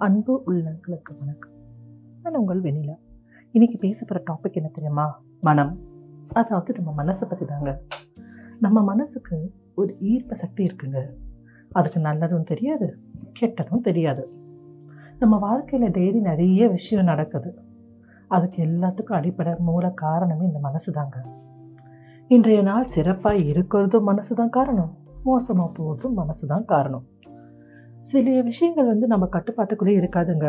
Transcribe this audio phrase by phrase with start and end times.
[0.00, 1.52] அன்பு உள்ளங்களுக்கு வணக்கம்.
[2.22, 2.94] நான் உங்கள் வெண்ணிலா.
[3.50, 5.22] இன்னைக்கு பேச போகிற டாபிக் என்ன தெரியுமா?
[5.40, 5.78] மனம்.
[6.32, 7.80] அதாவது நம்ம மனசை பற்றி தாங்க
[8.60, 11.10] நம்ம மனசுக்கு ஒரு ஈர்ப்பு சக்தி இருக்குங்க.
[11.72, 12.98] அதுக்கு நல்லதும் தெரியாது
[13.40, 14.32] கெட்டதும் தெரியாது.
[15.18, 17.58] நம்ம வாழ்க்கையில் டெய்லி நிறைய விஷயம் நடக்குது.
[18.28, 21.24] அதுக்கு எல்லாத்துக்கும் அடிப்படை மூல காரணமே இந்த மனசு தாங்க
[22.28, 24.96] இன்றைய நாள் சிறப்பாக இருக்கிறதும் மனசு தான் காரணம்.
[25.24, 27.04] மோசமாக போகிறதும் மனசு தான் காரணம்.
[28.06, 30.48] சில விஷயங்கள் வந்து நம்ம கட்டுப்பாட்டுக்குள்ளே இருக்காதுங்க.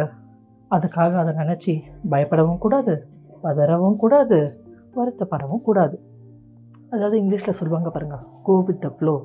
[0.72, 1.74] அதுக்காக அதை நினச்சி
[2.12, 2.94] பயப்படவும் கூடாது
[3.44, 4.38] பதறவும் கூடாது
[4.98, 5.96] வருத்தப்படவும் கூடாது.
[6.94, 9.16] அதாவது இங்கிலீஷில் சொல்லுவாங்க பாருங்கள் கோ வித் த ஃப்ளோ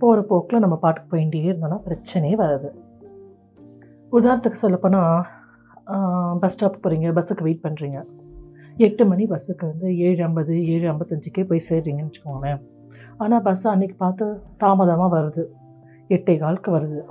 [0.00, 2.68] போகிற போக்கில் நம்ம பாட்டுக்கு போயிட்டே இருந்தோம்னா பிரச்சனையே வராது.
[4.12, 5.18] உதாரணத்துக்கு சொல்லப்போனால்
[6.42, 7.98] பஸ் ஸ்டாப் போகிறீங்க பஸ்ஸுக்கு வெயிட் பண்ணுறீங்க
[8.76, 12.62] எட்டு மணி பஸ்ஸுக்கு வந்து ஏழு ஐம்பது ஏழு ஐம்பத்தஞ்சுக்கே போய் சேர்றீங்கன்னு வச்சுக்கோங்களேன்.
[13.16, 14.26] ஆனால் பஸ்ஸு அன்றைக்கி பார்த்து
[14.62, 15.44] தாமதமாக வருது.
[16.08, 17.02] எட்டே காலுக்கு வருது.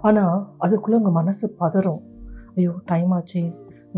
[0.00, 2.02] ஆனால் அதுக்குள்ளே உங்கள் மனசு பதறும்.
[2.56, 3.42] ஐயோ டைம் ஆச்சு.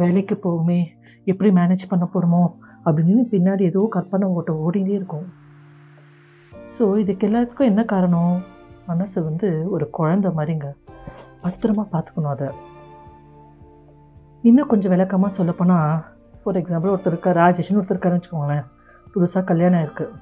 [0.03, 0.81] வேலைக்கு போகுமே
[1.25, 2.45] எப்படி மேனேஜ் பண்ண போகிறோமோ
[2.85, 5.27] அப்படின்னு பின்னாடி ஏதோ கற்பனை ஓட்ட ஓடிட்டே இருக்கும்.
[6.77, 8.37] ஸோ இதுக்கு எல்லாத்துக்கும் என்ன காரணம்?
[8.91, 10.69] மனசு வந்து ஒரு குழந்தை மாதிரிங்க.
[11.45, 12.49] பத்திரமா பார்த்துக்கணும் அதை.
[14.45, 15.95] இன்னும் கொஞ்சம் விளக்கமாக சொல்லப்போனால்
[16.41, 18.67] ஃபார் எக்ஸாம்பிள் ஒருத்தர் இருக்கார் ராஜேஷ்னு ஒருத்தர் இருக்காருன்னு வச்சுக்கோங்களேன்.
[19.15, 20.15] புதுசாக கல்யாணம் இருக்குது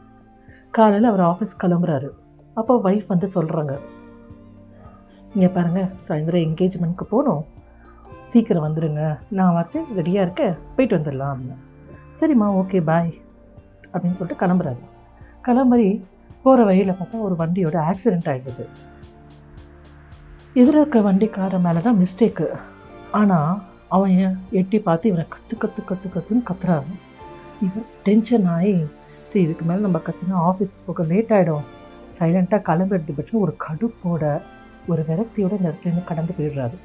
[0.70, 2.08] காலையில் அவர் ஆஃபீஸ் கிளம்புறாரு.
[2.54, 3.74] அப்போ ஒய்ஃப் வந்து சொல்கிறாங்க
[5.34, 7.44] இங்கே பாருங்கள் சாயந்தரம் என்கேஜ்மெண்ட்க்கு போகணும்
[8.32, 9.02] சீக்கிரம் வந்துடுங்க
[9.38, 11.56] நான் வச்சு ரெடியாக இருக்கேன் போயிட்டு வந்துடலாம் அப்படின்னு.
[12.20, 13.10] சரிம்மா ஓகே பாய்
[13.92, 14.82] அப்படின்னு சொல்லிட்டு கிளம்புறாரு.
[15.46, 15.88] கிளம்பி
[16.44, 18.64] போகிற வழியில் பார்த்தா ஒரு வண்டியோட ஆக்சிடெண்ட் ஆகிடுது
[20.60, 22.48] எதிர இருக்கிற வண்டிக்கார மேலே தான் மிஸ்டேக்கு
[23.20, 23.52] ஆனால்
[23.94, 26.92] அவன் ஏன் எட்டி பார்த்து இவனை கற்று கற்று கற்று கற்றுன்னு கத்துறாரு.
[27.66, 28.74] இவன் டென்ஷன் ஆகி
[29.30, 31.64] சரி இதுக்கு மேலே நம்ம கற்றுனா ஆஃபீஸ்க்கு போக லேட் ஆகிடும்
[32.18, 34.24] சைலண்ட்டாக கிளம்புறது பற்றி ஒரு கடுப்போட
[34.92, 36.76] ஒரு விரக்தியோட இந்த இடத்துலேருந்து கடந்து போயிடுறாரு.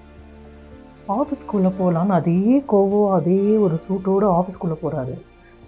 [1.18, 5.16] ஆஃபீஸ்க்குள்ளே போகலான்னு அதே கோவம் அதே ஒரு சூட்டோடு ஆஃபீஸ்க்குள்ளே போகிறாரு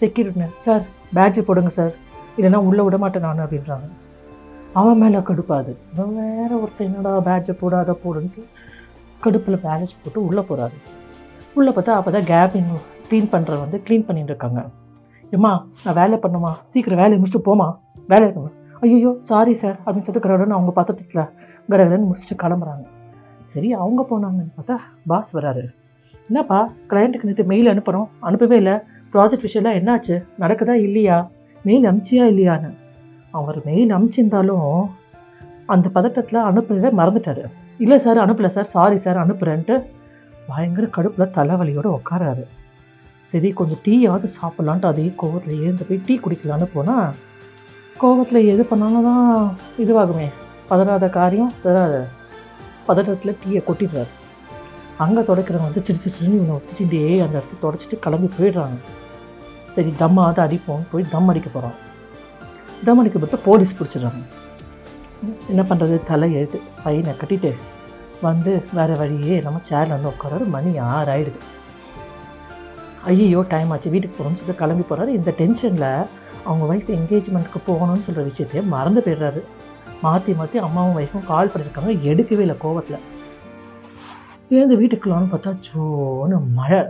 [0.02, 0.84] செக்யூரிட்டி சார்
[1.18, 1.94] பேட்ஜ் போடுங்க சார்
[2.38, 3.88] இல்லைன்னா உள்ளே விட மாட்டேன் நான் அப்படின்றாங்க.
[4.80, 8.42] அவன் மேலே கடுப்பாது இவன் வேறு ஒருத்தர் என்னடா பேட்ஜை போடாத போடுன்ட்டு
[9.24, 10.78] கடுப்பில் பேட்ஜ் போட்டு உள்ளே போகிறாரு
[11.54, 12.70] உள்ளே பார்த்தா அப்போ தான் கேபின்
[13.10, 14.62] க்ளீன் பண்ணுற வந்து க்ளீன் பண்ணிட்டு இருக்காங்க.
[15.36, 15.52] ஏம்மா
[15.84, 16.52] நான் வேலை பண்ணுமா?
[16.68, 17.68] சீக்கிரம் வேலையை முடிச்சுட்டு போமா
[18.08, 21.24] வேலை இருக்கணும் ஐயோ சாரி சார் அப்படின்னு சொல்லிட்டு கடவுடன் அவங்க பத்திரத்தில்
[21.70, 22.86] கடகடன் முடிச்சுட்டு கிளம்புறாங்க.
[23.44, 24.78] சரி அவங்க போனாங்கன்னு பார்த்தா
[25.08, 25.64] பாஸ் வராரு
[26.30, 28.76] என்னப்பா கிளையண்ட்டுக்கு நேற்று மெயில் அனுப்புகிறோம் அனுப்பவே இல்லை.
[29.14, 30.24] ப்ராஜெக்ட் விஷயம்லாம் என்னாச்சு?
[30.40, 31.30] நடக்குதா இல்லையா?
[31.66, 32.70] மெயில் அமிச்சியா இல்லையான்னு.
[33.32, 34.90] அவர் மெயில் அமிச்சிருந்தாலும்
[35.66, 37.44] அந்த பதட்டத்தில் அனுப்புறதை மறந்துட்டாரு.
[37.78, 39.76] இல்லை சார் அனுப்பலை சார் சாரி சார் அனுப்புகிறேன்ட்டு
[40.48, 42.44] பயங்கர கடுப்பில் தலைவலியோடு உட்காராரு
[43.34, 47.14] சரி கொஞ்சம் டீயாவது சாப்பிட்லான்ட்டு அதே கோவத்தில் எழுந்து போய் டீ குடிக்கலான்னு போனால்
[48.02, 50.28] கோவத்தில் எது பண்ணாலும் தான் இதுவாகுமே.
[50.72, 51.96] பதறாத காரியம் சராத
[52.88, 54.12] பதட்டத்தில் டீயை கொட்டிடுறாரு.
[55.04, 58.78] அங்கே தொடக்கிறவங்க வந்து சிரிச்சு சிரிச்சு இவனை ஒத்திச்சுட்டே அந்த இடத்துல தொடச்சிட்டு கிளம்பி போயிடுறாங்க.
[59.76, 61.78] சரி தம்மாவது அடிப்போம் போய் தம் அடிக்க போகிறான்
[62.86, 64.22] தம் அடிக்க பார்த்தா போலீஸ் பிடிச்சிடுறாங்க.
[65.52, 67.52] என்ன பண்ணுறது தலை எழுத்து பையனை கட்டிட்டு
[68.28, 71.42] வந்து வேறு வழியே நம்ம சேரில் வந்து உட்காராரு மணி ஆறு ஆயிடுது
[73.12, 73.94] ஐயோ டைம் ஆச்சு.
[73.94, 75.90] வீட்டுக்கு போகணும்னு சொல்லிட்டு கிளம்பி போகிறாரு இந்த டென்ஷனில்
[76.48, 79.42] அவங்க ஒய்ஃப் என்கேஜ்மெண்ட்டுக்கு போகணும்னு சொல்கிற விஷயத்தையே மறந்து போயிடுறாரு.
[80.02, 83.00] மாற்றி மாற்றி அம்மாவும் ஒய்ஃபும் கால் பண்ணியிருக்காங்க எடுக்கவே இல்லை கோவத்தில்.
[84.50, 86.84] எழுந்து வீட்டுக்குள்ளான்னு பார்த்தா ஜோன்னு மழை.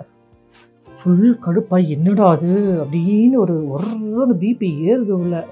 [0.98, 2.48] ஃபுல் கடுப்பாக என்னடா அது?
[2.86, 5.46] அப்படின்னு ஒரு ஒரு பிபி ஏறுது உள்ள.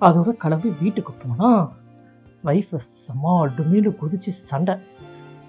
[0.00, 1.68] அதோட கிளம்பி வீட்டுக்கு போனால்
[2.44, 4.74] ஒய்ஃபை செம்ம டுமீடு குதிச்சு சண்டை.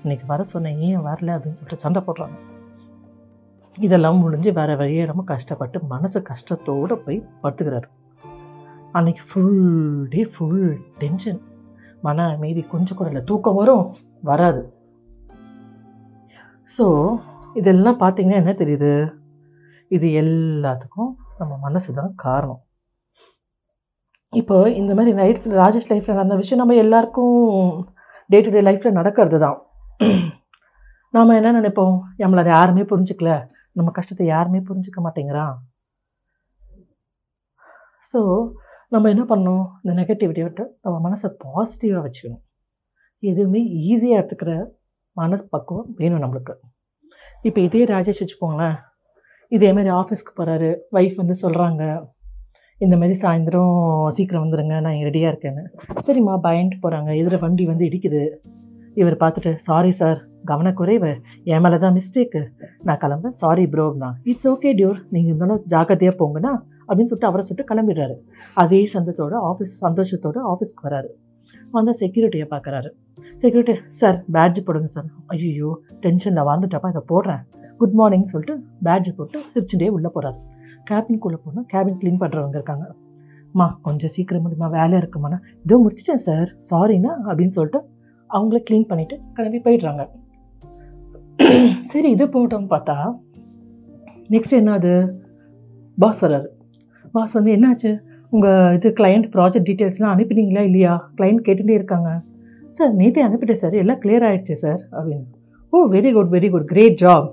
[0.02, 1.38] இன்னைக்கு வர சொன்னேன் ஏன் வரல?
[1.38, 2.38] அப்படின்னு சொல்லிட்டு சண்டை போடுறாங்க.
[3.80, 7.90] இதெல்லாம் முடிஞ்சு வேறு வழியே நம்ம கஷ்டப்பட்டு மனசு கஷ்டத்தோடு போய் படுத்துக்கிறாரு.
[8.98, 9.56] அன்னைக்கு ஃபுல்
[10.14, 10.66] டே ஃபுல்
[11.02, 11.40] டென்ஷன்
[12.06, 13.24] மன அமைதி கொஞ்சம் கூட இல்லை.
[13.30, 13.86] தூக்கம் வரும்
[14.30, 14.62] வராது.
[16.76, 16.86] ஸோ
[17.60, 18.94] இதெல்லாம் பார்த்தீங்கன்னா என்ன தெரியுது?
[19.96, 22.62] இது எல்லாத்துக்கும் நம்ம மனசு தான் காரணம்.
[24.34, 27.38] இப்போ இந்த மாதிரி லைஃப்பில் ராஜேஷ் லைஃப்பில் நடந்த விஷயம் நம்ம எல்லாருக்கும்
[28.32, 29.58] டே டு டே லைஃப்பில் நடக்கிறது தான்.
[31.16, 31.96] நாம் என்ன நினைப்போம்?
[32.24, 33.32] நம்மளை யாருமே புரிஞ்சுக்கல.
[33.78, 35.56] நம்ம கஷ்டத்தை யாருமே புரிஞ்சுக்க மாட்டேங்கிறான்.
[38.12, 38.20] ஸோ
[38.94, 39.64] நம்ம என்ன பண்ணணும்?
[39.84, 42.44] இந்த நெகட்டிவிட்டியை விட்டு நம்ம மனசை பாசிட்டிவாக வச்சுக்கணும்.
[43.24, 44.52] எதுவுமே ஈஸியாக எடுத்துக்கிற
[45.18, 46.54] மனசு பக்குவம் வேணும் நம்மளுக்கு.
[47.48, 48.78] இப்போ இதே ராஜேஷ் வச்சுக்கோங்களேன்.
[49.56, 51.84] இதேமாரி ஆஃபீஸ்க்கு போகிறாரு ஒய்ஃப் வந்து சொல்கிறாங்க
[52.86, 53.76] இந்த மாதிரி சாயந்தரம்
[54.16, 55.64] சீக்கிரம் வந்துடுங்க நான் ரெடியாக இருக்கேன்னு.
[56.08, 58.24] சரிம்மா பயந்துட்டு போகிறாங்க எதிர வண்டி வந்து இடிக்குது.
[59.02, 60.20] இவர் பார்த்துட்டு சாரி சார்
[60.52, 61.12] கவனக்குறைவு.
[61.54, 62.42] என் மேலே தான் மிஸ்டேக்கு
[62.88, 66.54] நான் கிளம்ப சாரி ப்ரோ தான் இட்ஸ் ஓகே டியூர் நீங்கள் இருந்தாலும் ஜாக்கிரதையாக போங்கன்னா
[66.88, 68.16] அப்படின்னு சொல்லிட்டு அவரை சொல்லிட்டு கிளம்பிடுறாரு.
[68.64, 71.10] அதே சந்தத்தோட ஆஃபீஸ் சந்தோஷத்தோட ஆஃபீஸ்க்கு வராரு.
[71.72, 72.90] வந்தால் செக்யூரிட்டியை பார்க்குறாரு
[73.42, 75.70] செக்யூரிட்டி சார் பேட்ஜ் போடுங்க சார் ஐயோ
[76.06, 77.42] டென்ஷனில் வந்துட்டப்பா இதை போடுறேன்.
[77.78, 80.40] குட் மார்னிங் சொல்லிட்டு பேட்ஜ் போட்டு சிரிச்சுட்டே உள்ளே போகிறாரு
[80.90, 82.86] கேபின்குள்ளே போனால் கேபின் க்ளீன் பண்ணுறவங்க இருக்காங்க.
[83.54, 87.80] அம்மா கொஞ்சம் சீக்கிரம் முடியுமா வேலை இருக்குமாண்ணா இதோ முடிச்சிட்டேன் சார் சாரிண்ணா அப்படின்னு சொல்லிட்டு
[88.30, 90.04] அவங்கள க்ளீன் பண்ணிவிட்டு கிளம்பி போயிடுறாங்க.
[91.92, 92.96] சரி இது போட்டோம்னு பார்த்தா
[94.34, 94.94] நெக்ஸ்ட் என்னது
[95.98, 96.48] பாஸ் வர்றாரு.
[97.18, 97.92] பாஸ் வந்து என்னாச்சு?
[98.30, 100.94] உங்கள் இது கிளையண்ட் ப்ராஜெக்ட் டீட்டெயில்ஸ்லாம் அனுப்பினீங்களா இல்லையா?
[101.18, 102.10] கிளையண்ட் கேட்டுகிட்டே இருக்காங்க.
[102.78, 103.76] சார் நேற்றே அனுப்பிட்டேன் சார்.
[103.84, 104.82] எல்லாம் கிளியர் ஆகிடுச்சு சார்.
[104.98, 105.26] அப்படின்னு.
[105.76, 107.28] ஓ very good very good great job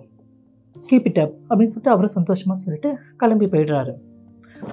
[0.88, 3.92] keep it up அப்படின்னு சொல்லிட்டு அவரும் சந்தோஷமாக சொல்லிட்டு கிளம்பி போயிடுறாரு.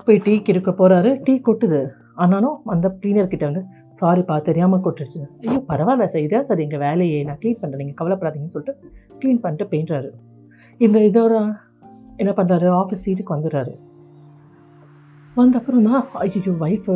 [0.05, 1.81] போய் டீ கிடுக்க போகிறாரு டீ கொட்டுது.
[2.23, 3.63] ஆனாலும் அந்த கிளீனர்கிட்ட வந்து
[3.99, 6.25] சாரிப்பா தெரியாமல் கொட்டுடுச்சு ஐயோ பரவாயில்ல சார்.
[6.25, 7.19] இதான் சார் எங்கள் வேலையை.
[7.27, 8.73] நான் க்ளீன் பண்ணுறேன் நீங்கள் கவலைப்படாதீங்கன்னு சொல்லிட்டு
[9.19, 10.09] க்ளீன் பண்ணிட்டு போயிடுறாரு.
[10.85, 11.35] இந்த இதோட
[12.23, 13.73] என்ன பண்ணுறாரு ஆஃபீஸ் சீட்டுக்கு வந்துடுறாரு.
[15.37, 16.87] வந்த அப்புறம் தான் ஐயோ ஒய்ஃப்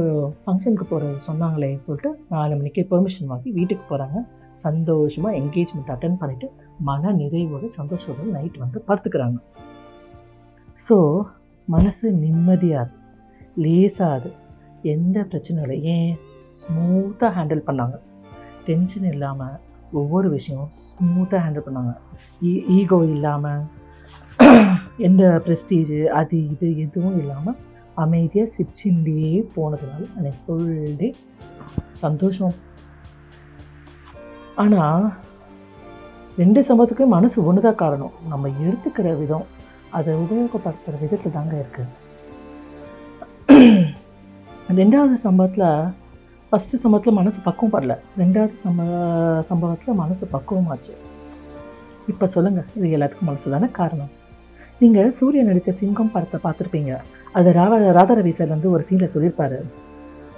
[0.44, 4.20] ஃபங்க்ஷனுக்கு போகிறது சொன்னாங்களேன்னு சொல்லிட்டு நாலு மணிக்கு பெர்மிஷன் வாங்கி வீட்டுக்கு போகிறாங்க
[4.56, 6.48] சந்தோஷமாக என்கேஜ்மெண்ட் அட்டன் பண்ணிவிட்டு
[6.80, 9.38] மன நிறைவோடு சந்தோஷத்தோடு நைட் வந்து படுத்துக்கிறாங்க.
[10.88, 10.98] ஸோ
[11.68, 12.94] மனசு நிம்மதியாது
[13.58, 14.32] லேசாது
[14.84, 15.78] எந்த பிரச்சனையும் இல்லை.
[15.84, 16.16] ஏன்?
[16.52, 17.96] ஸ்மூத்தாக ஹேண்டில் பண்ணாங்க.
[18.68, 19.56] டென்ஷன் இல்லாமல்
[19.92, 21.94] ஒவ்வொரு விஷயமும் ஸ்மூத்தாக ஹேண்டில் பண்ணாங்க.
[22.42, 23.64] E, ஈ ஈகோ இல்லாமல்
[24.98, 27.58] எந்த ப்ரெஸ்டீஜு அது இது எதுவும் இல்லாமல்
[28.04, 29.22] அமைதியாக சிரிச்சுட்டே
[29.56, 31.10] போனதுனால எனக்கு ஃபுல் டே
[32.04, 32.56] சந்தோஷம்.
[34.64, 35.06] ஆனால்
[36.42, 38.16] ரெண்டு சம்பவத்துக்கும் மனசு ஒன்று தான் காரணம்?
[38.32, 39.46] நம்ம எடுத்துக்கிற விதம்
[39.98, 41.94] அதை உபயோகப்படுத்துகிற விதத்தில் தாங்க இருக்குது
[44.80, 45.70] ரெண்டாவது சம்பவத்தில்
[46.50, 47.94] ஃபஸ்ட்டு சம்பவத்தில் மனசு பக்குவம் படல.
[48.22, 48.82] ரெண்டாவது சம்ப
[49.50, 50.94] சம்பவத்தில் மனசு பக்குவமாச்சு.
[52.12, 54.12] இப்போ சொல்லுங்கள் இது எல்லாத்துக்கும் மனசு தானே காரணம்?
[54.82, 56.94] நீங்கள் சூரியன் நடித்த சிங்கம் படத்தை பார்த்துருப்பீங்க.
[57.38, 59.60] அது ராவ ராதாரவி சார் வந்து ஒரு சீனில் சொல்லியிருப்பாரு.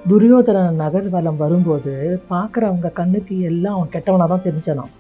[0.10, 1.94] துரியோதன நகர்வலம் வரும்போது
[2.31, 4.92] பார்க்குறவங்க கண்ணுக்கு எல்லாம் அவன் கெட்டவனாக தான் தெரிஞ்சானாம்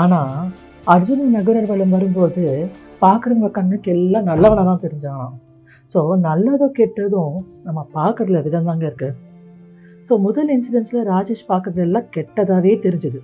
[0.00, 0.32] ஆனால்
[0.94, 2.44] அர்ஜுன நகர்வலம் வரும்போது
[3.04, 5.36] பார்க்குறவங்க கண்ணுக்கு எல்லாம் நல்லவனாக தான் தெரிஞ்சானாம்
[5.92, 7.36] ஸோ நல்லதோ கெட்டதும்
[7.66, 9.16] நம்ம பார்க்குறதுல விதம் தாங்க இருக்குது
[10.08, 13.20] ஸோ முதல் இன்சிடென்ட்ஸில் ராஜேஷ் பார்க்குறது எல்லாம் கெட்டதாகவே தெரிஞ்சுது.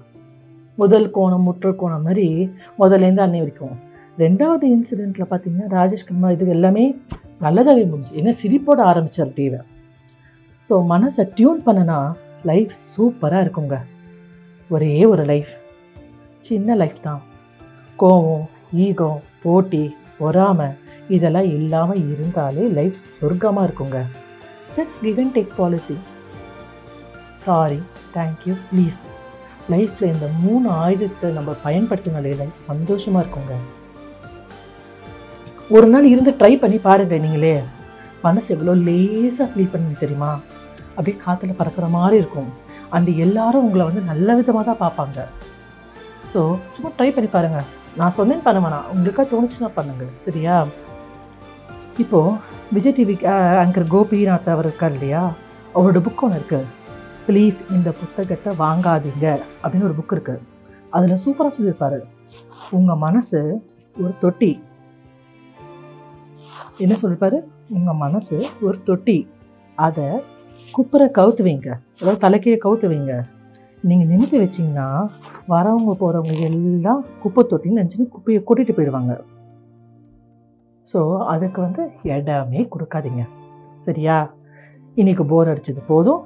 [0.78, 2.26] முதல் கோணம் முற்ற கோணம் மாதிரி
[2.80, 3.76] முதலேருந்து அன்னை வரைக்கும்.
[4.22, 6.84] ரெண்டாவது இன்சிடெண்ட்டில் பார்த்தீங்கன்னா ராஜேஷ்குமார் இது எல்லாமே
[7.44, 8.12] நல்லதாகவே முடிஞ்சு.
[8.20, 9.60] ஏன்னா சிரிப்போட ஆரம்பித்தார் டிவி
[10.70, 11.98] ஸோ மனசை டியூன் பண்ணனா
[12.50, 13.76] லைஃப் சூப்பராக இருக்குங்க.
[14.70, 15.52] ஒரே ஒரு லைஃப்
[16.48, 17.22] சின்ன லைஃப் தான்.
[18.02, 18.44] கோவம்
[18.86, 19.10] ஈகோ
[19.44, 19.84] போட்டி
[20.18, 20.68] பொறாமை
[21.16, 23.98] இதெல்லாம் இல்லாமல் இருந்தாலே லைஃப் சொர்க்கமாக இருக்குங்க.
[24.76, 25.96] Just give and take policy
[27.44, 27.80] sorry
[28.16, 29.02] thank you please
[29.74, 33.56] லைஃப்பில் இந்த மூணு ஆயுதத்தை நம்ம பயன்படுத்தினாலே லைஃப் சந்தோஷமாக இருக்குங்க.
[35.76, 37.56] ஒரு நாள் இருந்து ட்ரை பண்ணி பாருங்க நீங்களே.
[38.26, 40.30] மனசு எவ்வளோ லேசாக ஃபீல் பண்ணி தெரியுமா?
[40.94, 42.48] அப்படியே காற்றுல பறக்கிற மாதிரி இருக்கும்.
[42.96, 45.18] அந்த எல்லாரும் உங்களை வந்து நல்ல விதமாக தான் பார்ப்பாங்க.
[46.30, 46.40] ஸோ
[46.76, 47.66] சும்மா ட்ரை பண்ணி பாருங்கள்
[47.98, 50.06] நான் சொன்னேன்னு பண்ண வேணாம் தோணுச்சுன்னா பண்ணுங்க.
[50.24, 50.56] சரியா?
[52.02, 52.36] இப்போது
[52.76, 53.16] விஜய் டிவி
[53.62, 55.22] ஆங்கர் கோபிநாத் அவர் இருக்கார் இல்லையா?
[55.74, 56.66] அவரோட புக் ஒன்று இருக்குது
[57.26, 59.26] ப்ளீஸ் இந்த புத்தகத்தை வாங்காதீங்க
[59.62, 60.44] அப்படின்னு ஒரு புக் இருக்குது
[60.96, 61.98] அதில் சூப்பராக சொல்லியிருப்பார்.
[62.78, 63.40] உங்கள் மனசு
[63.96, 64.50] ஒரு தொட்டி.
[66.78, 67.38] என்ன சொல்லியிருப்பாரு
[67.68, 69.28] உங்கள் மனசு ஒரு தொட்டி.
[69.74, 70.06] அதை
[70.74, 71.68] குப்புற கவுத்து வைங்க.
[72.00, 73.24] அதாவது தலைக்கீழே கவுத்து வைங்க.
[73.82, 74.86] நீங்கள் நிமித்து வச்சிங்கன்னா
[75.48, 79.20] வரவங்க போகிறவங்க எல்லாம் குப்பை தொட்டின்னு நினச்சின்னு குப்பையை கூட்டிகிட்டு போயிடுவாங்க.
[80.92, 83.22] ஸோ அதுக்கு வந்து இடமே கொடுக்காதீங்க.
[83.80, 84.34] சரியா?
[84.94, 86.22] இன்னைக்கு போர் அடிச்சது போதும்.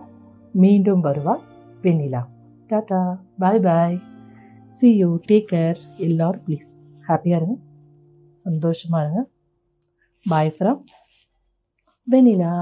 [0.53, 1.35] மீண்டும் வருவா
[1.83, 2.23] வெண்ணிலா.
[2.71, 4.01] Tata bye bye
[4.67, 6.71] see you take care எல்லோரும் ப்ளீஸ்
[7.09, 7.57] ஹாப்பியாக இருங்க.
[8.37, 9.23] சந்தோஷமாக இருங்க.
[10.27, 10.81] Bye from
[12.07, 12.53] Vennila